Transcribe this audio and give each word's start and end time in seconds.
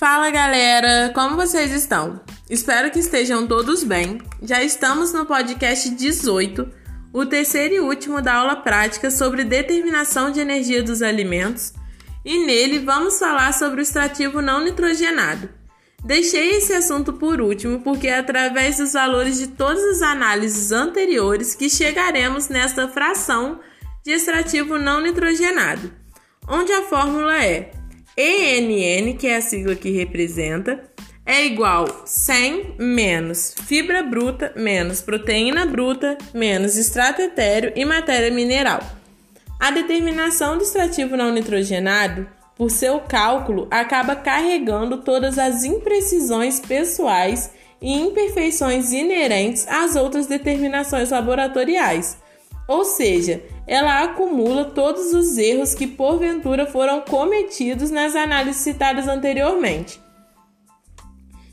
Fala 0.00 0.30
galera, 0.30 1.12
como 1.14 1.36
vocês 1.36 1.70
estão? 1.72 2.22
Espero 2.48 2.90
que 2.90 3.00
estejam 3.00 3.46
todos 3.46 3.84
bem. 3.84 4.18
Já 4.42 4.62
estamos 4.62 5.12
no 5.12 5.26
podcast 5.26 5.90
18, 5.90 6.66
o 7.12 7.26
terceiro 7.26 7.74
e 7.74 7.80
último 7.80 8.22
da 8.22 8.36
aula 8.36 8.56
prática 8.56 9.10
sobre 9.10 9.44
determinação 9.44 10.30
de 10.30 10.40
energia 10.40 10.82
dos 10.82 11.02
alimentos, 11.02 11.74
e 12.24 12.46
nele 12.46 12.78
vamos 12.78 13.18
falar 13.18 13.52
sobre 13.52 13.80
o 13.80 13.82
extrativo 13.82 14.40
não 14.40 14.64
nitrogenado. 14.64 15.50
Deixei 16.02 16.56
esse 16.56 16.72
assunto 16.72 17.12
por 17.12 17.38
último 17.38 17.82
porque 17.82 18.08
é 18.08 18.20
através 18.20 18.78
dos 18.78 18.94
valores 18.94 19.36
de 19.36 19.48
todas 19.48 19.84
as 19.84 20.00
análises 20.00 20.72
anteriores 20.72 21.54
que 21.54 21.68
chegaremos 21.68 22.48
nesta 22.48 22.88
fração 22.88 23.60
de 24.02 24.12
extrativo 24.12 24.78
não 24.78 25.02
nitrogenado, 25.02 25.92
onde 26.48 26.72
a 26.72 26.84
fórmula 26.84 27.44
é 27.44 27.72
ENN, 28.16 29.16
que 29.16 29.26
é 29.26 29.36
a 29.36 29.40
sigla 29.40 29.74
que 29.74 29.90
representa, 29.90 30.82
é 31.24 31.46
igual 31.46 31.86
100 32.04 32.74
menos 32.78 33.54
fibra 33.66 34.02
bruta 34.02 34.52
menos 34.56 35.00
proteína 35.00 35.64
bruta 35.64 36.18
menos 36.34 36.76
extrato 36.76 37.22
etéreo 37.22 37.72
e 37.76 37.84
matéria 37.84 38.30
mineral. 38.30 38.80
A 39.58 39.70
determinação 39.70 40.56
do 40.56 40.64
extrativo 40.64 41.16
não 41.16 41.32
nitrogenado, 41.32 42.26
por 42.56 42.70
seu 42.70 43.00
cálculo, 43.00 43.68
acaba 43.70 44.16
carregando 44.16 44.98
todas 44.98 45.38
as 45.38 45.64
imprecisões 45.64 46.58
pessoais 46.58 47.50
e 47.80 47.92
imperfeições 47.92 48.92
inerentes 48.92 49.66
às 49.68 49.96
outras 49.96 50.26
determinações 50.26 51.10
laboratoriais 51.10 52.18
ou 52.70 52.84
seja, 52.84 53.42
ela 53.66 54.04
acumula 54.04 54.64
todos 54.64 55.12
os 55.12 55.36
erros 55.36 55.74
que 55.74 55.88
porventura 55.88 56.66
foram 56.66 57.00
cometidos 57.00 57.90
nas 57.90 58.14
análises 58.14 58.62
citadas 58.62 59.08
anteriormente. 59.08 60.00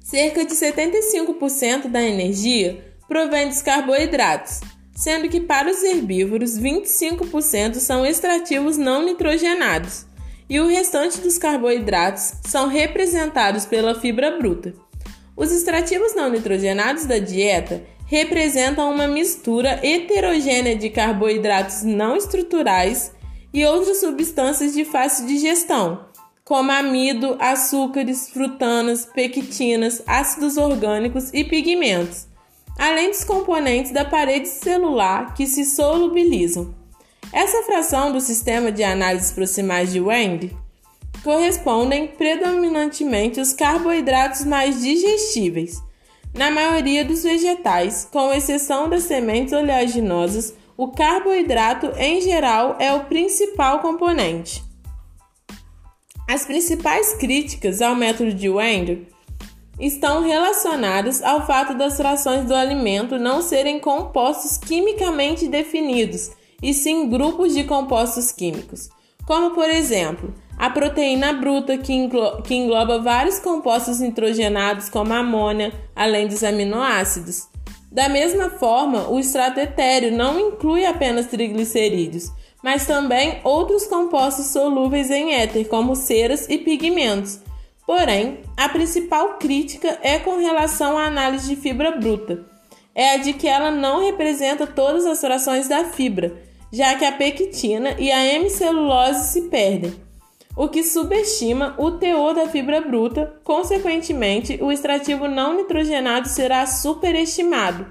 Cerca 0.00 0.42
de 0.42 0.54
75% 0.54 1.88
da 1.88 2.02
energia 2.02 2.96
provém 3.06 3.46
dos 3.46 3.60
carboidratos, 3.60 4.60
sendo 4.96 5.28
que 5.28 5.38
para 5.38 5.70
os 5.70 5.82
herbívoros 5.82 6.58
25% 6.58 7.74
são 7.74 8.06
extrativos 8.06 8.78
não 8.78 9.04
nitrogenados 9.04 10.06
e 10.48 10.58
o 10.60 10.66
restante 10.66 11.20
dos 11.20 11.36
carboidratos 11.36 12.32
são 12.46 12.68
representados 12.68 13.66
pela 13.66 14.00
fibra 14.00 14.38
bruta. 14.38 14.72
Os 15.36 15.52
extrativos 15.52 16.14
não 16.14 16.30
nitrogenados 16.30 17.04
da 17.04 17.18
dieta 17.18 17.82
representam 18.12 18.92
uma 18.92 19.08
mistura 19.08 19.80
heterogênea 19.82 20.76
de 20.76 20.90
carboidratos 20.90 21.82
não 21.82 22.14
estruturais 22.14 23.10
e 23.54 23.64
outras 23.64 24.00
substâncias 24.00 24.74
de 24.74 24.84
fácil 24.84 25.26
digestão, 25.26 26.04
como 26.44 26.70
amido, 26.70 27.38
açúcares, 27.40 28.28
frutanas, 28.28 29.06
pectinas, 29.06 30.02
ácidos 30.06 30.58
orgânicos 30.58 31.32
e 31.32 31.42
pigmentos, 31.42 32.26
além 32.78 33.08
dos 33.08 33.24
componentes 33.24 33.92
da 33.92 34.04
parede 34.04 34.46
celular 34.46 35.32
que 35.32 35.46
se 35.46 35.64
solubilizam. 35.64 36.74
Essa 37.32 37.62
fração 37.62 38.12
do 38.12 38.20
sistema 38.20 38.70
de 38.70 38.84
análises 38.84 39.32
proximais 39.32 39.90
de 39.90 40.02
Wend 40.02 40.54
correspondem 41.24 42.08
predominantemente 42.08 43.40
aos 43.40 43.54
carboidratos 43.54 44.44
mais 44.44 44.82
digestíveis 44.82 45.80
na 46.34 46.50
maioria 46.50 47.04
dos 47.04 47.22
vegetais, 47.22 48.08
com 48.10 48.32
exceção 48.32 48.88
das 48.88 49.04
sementes 49.04 49.52
oleaginosas, 49.52 50.54
o 50.76 50.88
carboidrato 50.88 51.92
em 51.98 52.20
geral 52.20 52.76
é 52.78 52.92
o 52.92 53.04
principal 53.04 53.80
componente. 53.80 54.64
As 56.28 56.46
principais 56.46 57.14
críticas 57.14 57.82
ao 57.82 57.94
método 57.94 58.32
de 58.32 58.48
Wendel 58.48 59.02
estão 59.78 60.22
relacionadas 60.22 61.22
ao 61.22 61.46
fato 61.46 61.74
das 61.74 61.96
frações 61.96 62.46
do 62.46 62.54
alimento 62.54 63.18
não 63.18 63.42
serem 63.42 63.78
compostos 63.78 64.56
quimicamente 64.56 65.48
definidos, 65.48 66.30
e 66.62 66.72
sim 66.72 67.08
grupos 67.10 67.52
de 67.52 67.64
compostos 67.64 68.30
químicos, 68.30 68.88
como 69.26 69.50
por 69.50 69.68
exemplo, 69.68 70.32
a 70.62 70.70
proteína 70.70 71.32
bruta, 71.32 71.76
que, 71.76 71.92
englo 71.92 72.40
que 72.40 72.54
engloba 72.54 73.00
vários 73.00 73.40
compostos 73.40 73.98
nitrogenados, 73.98 74.88
como 74.88 75.12
amônia, 75.12 75.72
além 75.92 76.28
dos 76.28 76.44
aminoácidos. 76.44 77.48
Da 77.90 78.08
mesma 78.08 78.48
forma, 78.48 79.10
o 79.10 79.18
extrato 79.18 79.58
etéreo 79.58 80.16
não 80.16 80.38
inclui 80.38 80.86
apenas 80.86 81.26
triglicerídeos, 81.26 82.30
mas 82.62 82.86
também 82.86 83.40
outros 83.42 83.86
compostos 83.86 84.46
solúveis 84.52 85.10
em 85.10 85.34
éter, 85.34 85.66
como 85.66 85.96
ceras 85.96 86.48
e 86.48 86.56
pigmentos. 86.58 87.40
Porém, 87.84 88.38
a 88.56 88.68
principal 88.68 89.38
crítica 89.38 89.98
é 90.00 90.20
com 90.20 90.38
relação 90.38 90.96
à 90.96 91.06
análise 91.06 91.48
de 91.48 91.60
fibra 91.60 91.90
bruta. 91.90 92.46
É 92.94 93.14
a 93.14 93.16
de 93.16 93.32
que 93.32 93.48
ela 93.48 93.72
não 93.72 94.00
representa 94.00 94.64
todas 94.64 95.06
as 95.06 95.20
frações 95.20 95.66
da 95.66 95.86
fibra, 95.86 96.40
já 96.72 96.94
que 96.94 97.04
a 97.04 97.10
pectina 97.10 97.96
e 97.98 98.12
a 98.12 98.24
hemicelulose 98.24 99.32
se 99.32 99.48
perdem 99.48 100.11
o 100.56 100.68
que 100.68 100.82
subestima 100.82 101.74
o 101.78 101.92
teor 101.92 102.34
da 102.34 102.48
fibra 102.48 102.80
bruta, 102.80 103.34
consequentemente, 103.42 104.58
o 104.60 104.70
extrativo 104.70 105.26
não 105.26 105.56
nitrogenado 105.56 106.28
será 106.28 106.66
superestimado. 106.66 107.86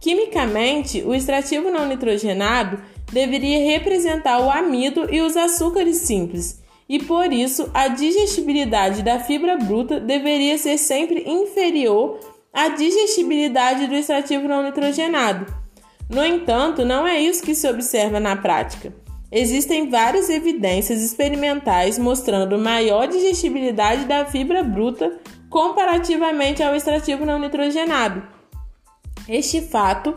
Quimicamente, 0.00 1.02
o 1.06 1.14
extrativo 1.14 1.70
não 1.70 1.86
nitrogenado 1.86 2.80
deveria 3.12 3.64
representar 3.64 4.40
o 4.40 4.50
amido 4.50 5.06
e 5.14 5.20
os 5.20 5.36
açúcares 5.36 5.98
simples, 5.98 6.60
e 6.88 6.98
por 6.98 7.32
isso 7.32 7.70
a 7.72 7.86
digestibilidade 7.86 9.02
da 9.02 9.20
fibra 9.20 9.56
bruta 9.56 10.00
deveria 10.00 10.58
ser 10.58 10.78
sempre 10.78 11.22
inferior 11.24 12.18
à 12.52 12.68
digestibilidade 12.68 13.86
do 13.86 13.94
extrativo 13.94 14.48
não 14.48 14.64
nitrogenado. 14.64 15.46
No 16.10 16.24
entanto, 16.24 16.84
não 16.84 17.06
é 17.06 17.20
isso 17.20 17.42
que 17.42 17.54
se 17.54 17.68
observa 17.68 18.18
na 18.18 18.34
prática. 18.34 18.92
Existem 19.32 19.88
várias 19.88 20.28
evidências 20.28 21.00
experimentais 21.00 21.98
mostrando 21.98 22.58
maior 22.58 23.08
digestibilidade 23.08 24.04
da 24.04 24.26
fibra 24.26 24.62
bruta 24.62 25.18
comparativamente 25.48 26.62
ao 26.62 26.76
extrativo 26.76 27.24
não 27.24 27.38
nitrogenado. 27.38 28.22
Este 29.26 29.62
fato 29.62 30.14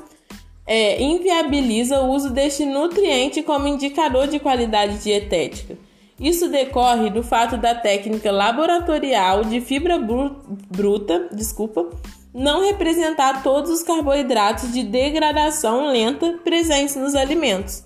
é, 0.67 1.01
inviabiliza 1.01 2.01
o 2.01 2.11
uso 2.11 2.29
deste 2.29 2.65
nutriente 2.65 3.41
como 3.41 3.69
indicador 3.69 4.27
de 4.27 4.37
qualidade 4.37 4.97
dietética. 4.97 5.77
Isso 6.19 6.49
decorre 6.49 7.09
do 7.09 7.23
fato 7.23 7.55
da 7.55 7.73
técnica 7.73 8.31
laboratorial 8.31 9.45
de 9.45 9.61
fibra 9.61 9.97
bruta, 9.97 11.29
desculpa, 11.31 11.89
não 12.33 12.65
representar 12.65 13.43
todos 13.43 13.71
os 13.71 13.81
carboidratos 13.81 14.73
de 14.73 14.83
degradação 14.83 15.87
lenta 15.87 16.39
presentes 16.43 16.97
nos 16.97 17.15
alimentos. 17.15 17.85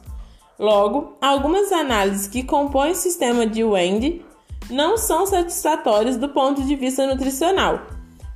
Logo, 0.60 1.14
algumas 1.22 1.72
análises 1.72 2.28
que 2.28 2.44
compõem 2.44 2.92
o 2.92 2.96
sistema 2.96 3.48
de 3.48 3.64
Wend 3.64 4.26
não 4.70 4.98
são 4.98 5.26
satisfatórias 5.26 6.18
do 6.18 6.28
ponto 6.28 6.62
de 6.62 6.76
vista 6.76 7.08
nutricional. 7.08 7.88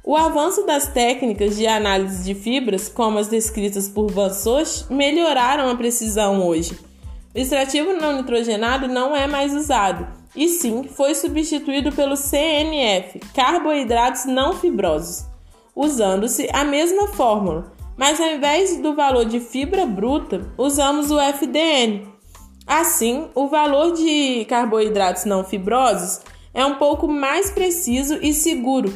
O 0.05 0.15
avanço 0.15 0.65
das 0.65 0.87
técnicas 0.87 1.57
de 1.57 1.67
análise 1.67 2.23
de 2.23 2.33
fibras, 2.33 2.87
como 2.87 3.19
as 3.19 3.27
descritas 3.27 3.89
por 3.89 4.09
Van 4.09 4.29
Soch, 4.29 4.85
melhoraram 4.89 5.69
a 5.69 5.75
precisão 5.75 6.47
hoje. 6.47 6.79
O 7.35 7.37
extrativo 7.37 7.91
não 7.93 8.13
nitrogenado 8.13 8.87
não 8.87 9.13
é 9.13 9.27
mais 9.27 9.53
usado, 9.53 10.07
e 10.33 10.47
sim 10.47 10.83
foi 10.83 11.15
substituído 11.15 11.91
pelo 11.91 12.15
CNF, 12.15 13.19
carboidratos 13.33 14.25
não 14.25 14.53
fibrosos, 14.53 15.25
usando-se 15.75 16.49
a 16.53 16.63
mesma 16.63 17.07
fórmula, 17.07 17.73
mas 17.97 18.19
ao 18.19 18.27
invés 18.27 18.77
do 18.81 18.95
valor 18.95 19.25
de 19.25 19.39
fibra 19.39 19.85
bruta, 19.85 20.51
usamos 20.57 21.11
o 21.11 21.19
FDN, 21.19 22.12
Assim, 22.65 23.29
o 23.35 23.47
valor 23.47 23.93
de 23.93 24.45
carboidratos 24.45 25.25
não 25.25 25.43
fibrosos 25.43 26.21
é 26.53 26.65
um 26.65 26.75
pouco 26.75 27.07
mais 27.07 27.51
preciso 27.51 28.19
e 28.21 28.33
seguro, 28.33 28.93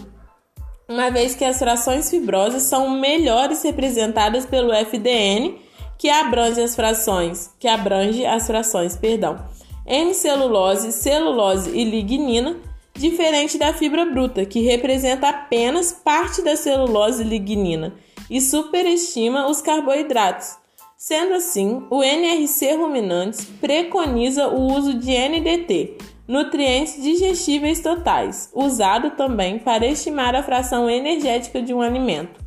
uma 0.89 1.11
vez 1.11 1.35
que 1.35 1.43
as 1.43 1.59
frações 1.59 2.09
fibrosas 2.09 2.63
são 2.63 2.89
melhores 2.89 3.61
representadas 3.61 4.45
pelo 4.45 4.71
FDN, 4.71 5.59
que 5.97 6.09
abrange 6.09 6.61
as 6.61 6.75
frações, 6.75 7.49
que 7.59 7.67
abrange 7.67 8.25
as 8.25 8.47
frações, 8.47 8.95
perdão, 8.95 9.37
N-celulose, 9.85 10.91
celulose 10.91 11.71
e 11.71 11.83
lignina, 11.83 12.57
diferente 12.93 13.57
da 13.57 13.73
fibra 13.73 14.05
bruta, 14.05 14.45
que 14.45 14.61
representa 14.61 15.29
apenas 15.29 15.91
parte 15.91 16.41
da 16.41 16.55
celulose 16.55 17.23
e 17.23 17.27
lignina 17.27 17.93
e 18.29 18.39
superestima 18.41 19.49
os 19.49 19.61
carboidratos. 19.61 20.57
Sendo 20.97 21.35
assim, 21.35 21.85
o 21.91 22.03
NRC 22.03 22.73
Ruminantes 22.73 23.45
preconiza 23.61 24.47
o 24.47 24.73
uso 24.73 24.95
de 24.95 25.11
NDT, 25.11 25.95
nutrientes 26.27 26.99
digestíveis 26.99 27.81
totais, 27.81 28.49
usado 28.51 29.11
também 29.11 29.59
para 29.59 29.85
estimar 29.85 30.33
a 30.33 30.41
fração 30.41 30.89
energética 30.89 31.61
de 31.61 31.71
um 31.71 31.81
alimento. 31.81 32.43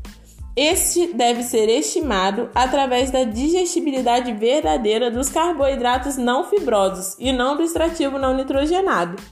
Este 0.56 1.12
deve 1.12 1.44
ser 1.44 1.68
estimado 1.68 2.50
através 2.52 3.12
da 3.12 3.22
digestibilidade 3.22 4.32
verdadeira 4.32 5.12
dos 5.12 5.28
carboidratos 5.28 6.16
não 6.16 6.42
fibrosos 6.42 7.14
e 7.20 7.30
não 7.30 7.56
do 7.56 7.62
extrativo 7.62 8.18
não 8.18 8.34
nitrogenado. 8.34 9.22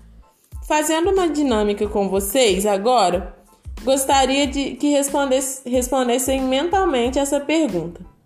Fazendo 0.68 1.10
uma 1.10 1.28
dinâmica 1.28 1.88
com 1.88 2.08
vocês 2.08 2.64
agora, 2.64 3.36
gostaria 3.82 4.46
de 4.46 4.76
que 4.76 4.90
respondesse, 4.90 5.68
respondessem 5.68 6.40
mentalmente 6.42 7.18
essa 7.18 7.40
pergunta. 7.40 8.17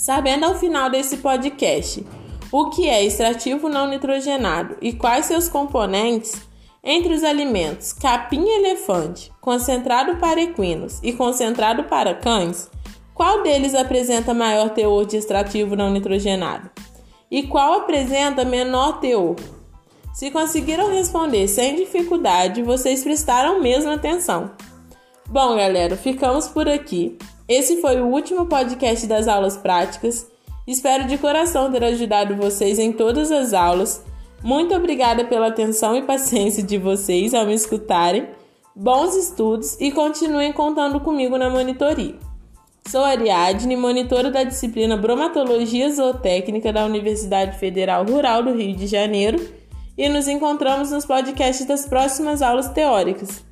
Sabendo 0.00 0.46
ao 0.46 0.54
final 0.54 0.88
desse 0.88 1.18
podcast 1.18 2.06
o 2.50 2.70
que 2.70 2.88
é 2.88 3.04
extrativo 3.04 3.68
não 3.68 3.86
nitrogenado 3.86 4.74
e 4.80 4.94
quais 4.94 5.26
seus 5.26 5.46
componentes, 5.46 6.40
entre 6.82 7.12
os 7.12 7.22
alimentos 7.22 7.92
capim 7.92 8.48
elefante, 8.48 9.30
concentrado 9.42 10.16
para 10.16 10.40
equinos 10.40 11.00
e 11.02 11.12
concentrado 11.12 11.84
para 11.84 12.14
cães, 12.14 12.70
qual 13.12 13.42
deles 13.42 13.74
apresenta 13.74 14.32
maior 14.32 14.70
teor 14.70 15.04
de 15.04 15.18
extrativo 15.18 15.76
não 15.76 15.90
nitrogenado? 15.90 16.70
E 17.30 17.42
qual 17.42 17.74
apresenta 17.74 18.42
menor 18.42 19.00
teor? 19.00 19.36
Se 20.14 20.30
conseguiram 20.30 20.88
responder 20.88 21.46
sem 21.46 21.76
dificuldade, 21.76 22.62
vocês 22.62 23.02
prestaram 23.02 23.60
mesmo 23.60 23.90
atenção. 23.90 24.52
Bom, 25.28 25.56
galera, 25.56 25.94
ficamos 25.94 26.48
por 26.48 26.66
aqui. 26.66 27.18
Esse 27.50 27.80
foi 27.80 28.00
o 28.00 28.06
último 28.06 28.46
podcast 28.46 29.08
das 29.08 29.26
aulas 29.26 29.56
práticas. 29.56 30.24
Espero 30.68 31.08
de 31.08 31.18
coração 31.18 31.68
ter 31.68 31.82
ajudado 31.82 32.36
vocês 32.36 32.78
em 32.78 32.92
todas 32.92 33.32
as 33.32 33.52
aulas. 33.52 34.04
Muito 34.40 34.72
obrigada 34.72 35.24
pela 35.24 35.48
atenção 35.48 35.96
e 35.96 36.02
paciência 36.02 36.62
de 36.62 36.78
vocês 36.78 37.34
ao 37.34 37.44
me 37.44 37.52
escutarem. 37.52 38.28
Bons 38.76 39.16
estudos 39.16 39.76
e 39.80 39.90
continuem 39.90 40.52
contando 40.52 41.00
comigo 41.00 41.36
na 41.36 41.50
monitoria. 41.50 42.14
Sou 42.86 43.02
Ariadne, 43.02 43.74
monitora 43.74 44.30
da 44.30 44.44
disciplina 44.44 44.96
Bromatologia 44.96 45.92
Zootécnica 45.92 46.72
da 46.72 46.84
Universidade 46.84 47.58
Federal 47.58 48.04
Rural 48.04 48.44
do 48.44 48.54
Rio 48.54 48.76
de 48.76 48.86
Janeiro, 48.86 49.44
e 49.98 50.08
nos 50.08 50.28
encontramos 50.28 50.92
nos 50.92 51.04
podcasts 51.04 51.66
das 51.66 51.84
próximas 51.84 52.42
aulas 52.42 52.68
teóricas. 52.68 53.49